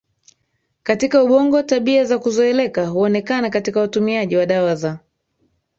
[0.83, 4.99] katika ubongo Tabia za kuzoeleka huonekana katika watumiaji wa dawa za